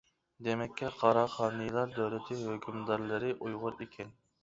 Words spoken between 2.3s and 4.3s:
ھۆكۈمدارلىرى ئۇيغۇر ئىكەن.